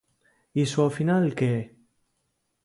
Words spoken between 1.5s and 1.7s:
é?